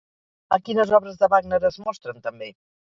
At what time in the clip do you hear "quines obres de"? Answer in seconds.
0.69-1.31